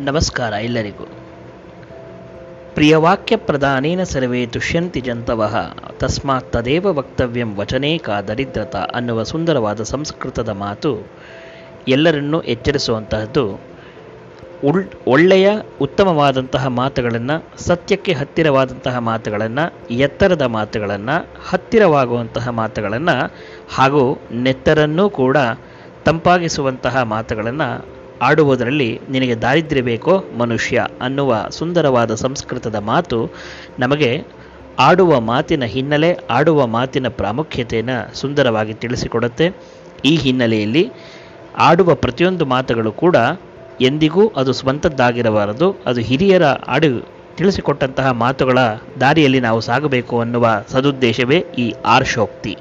ನಮಸ್ಕಾರ 0.00 0.52
ಎಲ್ಲರಿಗೂ. 0.52 1.04
ಪ್ರಿಯವಾಕ್ಯ 2.74 3.36
ಪ್ರಧಾನೇನ 3.36 4.02
ಸರ್ವೇ 4.02 4.46
ದುಷ್ಯಂತಿ 4.46 5.00
ಜಂತವಃ, 5.00 5.56
ತಸ್ಮಾತ್ 5.96 6.52
ತದೇವ 6.52 6.86
ವಕ್ತವ್ಯಂ 6.92 7.56
ವಚನೇ 7.56 7.98
ಕಾ 7.98 8.20
ದರಿದ್ರತ 8.20 8.76
ಅನ್ನುವ 8.76 9.22
ಸುಂದರವಾದ 9.22 9.82
ಸಂಸ್ಕೃತದ 9.82 10.48
ಮಾತು 10.48 10.98
ಎಲ್ಲರನ್ನೂ 11.88 12.40
ಎಚ್ಚರಿಸುವಂತಹದ್ದು. 12.40 13.60
ಉಳ್, 14.64 14.84
ಒಳ್ಳೆಯ, 15.06 15.50
ಉತ್ತಮವಾದಂತಹ 15.80 16.66
ಮಾತುಗಳನ್ನು, 16.66 17.64
ಸತ್ಯಕ್ಕೆ 17.64 18.12
ಹತ್ತಿರವಾದಂತಹ 18.12 18.98
ಮಾತುಗಳನ್ನು, 18.98 19.94
ಎತ್ತರದ 19.94 20.42
ಮಾತುಗಳನ್ನು, 20.42 21.28
ಹತ್ತಿರವಾಗುವಂತಹ 21.48 22.48
ಮಾತುಗಳನ್ನು 22.48 23.34
ಹಾಗೂ 23.74 24.18
ನೆತ್ತರನ್ನೂ 24.32 25.10
ಕೂಡ 25.10 25.36
ತಂಪಾಗಿಸುವಂತಹ 26.04 27.02
ಮಾತುಗಳನ್ನು 27.02 27.97
ಆಡುವುದರಲ್ಲಿ 28.22 29.00
ನಿನಗೆ 29.10 29.34
ದಾರಿದ್ರ್ಯ 29.34 29.82
ಬೇಕೋ 29.82 30.24
ಮನುಷ್ಯ 30.38 30.86
ಅನ್ನುವ 31.00 31.46
ಸುಂದರವಾದ 31.50 32.14
ಸಂಸ್ಕೃತದ 32.14 32.74
ಮಾತು 32.74 33.30
ನಮಗೆ 33.78 34.22
ಆಡುವ 34.78 35.20
ಮಾತಿನ 35.20 35.64
ಹಿನ್ನೆಲೆ, 35.64 36.12
ಆಡುವ 36.12 36.66
ಮಾತಿನ 36.66 37.08
ಪ್ರಾಮುಖ್ಯತೆಯನ್ನು 37.08 38.16
ಸುಂದರವಾಗಿ 38.16 38.74
ತಿಳಿಸಿಕೊಡುತ್ತೆ. 38.74 39.50
ಈ 40.04 40.16
ಹಿನ್ನೆಲೆಯಲ್ಲಿ 40.16 40.90
ಆಡುವ 41.58 41.94
ಪ್ರತಿಯೊಂದು 41.94 42.46
ಮಾತುಗಳು 42.46 42.92
ಕೂಡ 42.92 43.16
ಎಂದಿಗೂ 43.80 44.28
ಅದು 44.28 44.52
ಸ್ವಂತದ್ದಾಗಿರಬಾರದು. 44.52 45.82
ಅದು 45.86 46.00
ಹಿರಿಯರ 46.00 46.44
ಆಡು 46.44 47.18
ತಿಳಿಸಿಕೊಟ್ಟಂತಹ 47.36 48.10
ಮಾತುಗಳ 48.10 48.58
ದಾರಿಯಲ್ಲಿ 49.00 49.40
ನಾವು 49.40 49.60
ಸಾಗಬೇಕು 49.60 50.20
ಅನ್ನುವ 50.20 50.48
ಸದುದ್ದೇಶವೇ 50.68 51.44
ಈ 51.58 51.74
ಆರ್ಷೋಕ್ತಿ 51.86 52.56